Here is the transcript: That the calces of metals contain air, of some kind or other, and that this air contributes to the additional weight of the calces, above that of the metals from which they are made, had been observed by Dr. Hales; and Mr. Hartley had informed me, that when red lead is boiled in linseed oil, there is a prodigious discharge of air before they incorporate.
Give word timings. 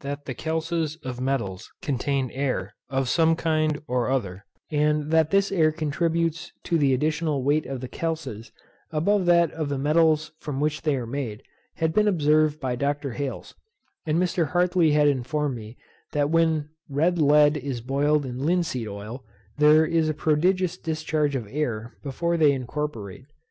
That 0.00 0.24
the 0.24 0.32
calces 0.32 0.96
of 1.04 1.20
metals 1.20 1.70
contain 1.82 2.30
air, 2.30 2.72
of 2.88 3.10
some 3.10 3.36
kind 3.36 3.78
or 3.86 4.08
other, 4.10 4.46
and 4.70 5.10
that 5.10 5.28
this 5.30 5.52
air 5.52 5.70
contributes 5.70 6.50
to 6.64 6.78
the 6.78 6.94
additional 6.94 7.42
weight 7.44 7.66
of 7.66 7.82
the 7.82 7.88
calces, 7.88 8.52
above 8.90 9.26
that 9.26 9.50
of 9.50 9.68
the 9.68 9.76
metals 9.76 10.32
from 10.40 10.60
which 10.60 10.80
they 10.80 10.96
are 10.96 11.06
made, 11.06 11.42
had 11.74 11.92
been 11.92 12.08
observed 12.08 12.58
by 12.58 12.74
Dr. 12.74 13.12
Hales; 13.12 13.54
and 14.06 14.16
Mr. 14.16 14.52
Hartley 14.52 14.92
had 14.92 15.08
informed 15.08 15.56
me, 15.56 15.76
that 16.12 16.30
when 16.30 16.70
red 16.88 17.18
lead 17.18 17.58
is 17.58 17.82
boiled 17.82 18.24
in 18.24 18.38
linseed 18.46 18.88
oil, 18.88 19.26
there 19.58 19.84
is 19.84 20.08
a 20.08 20.14
prodigious 20.14 20.78
discharge 20.78 21.36
of 21.36 21.46
air 21.52 21.98
before 22.02 22.38
they 22.38 22.52
incorporate. 22.52 23.26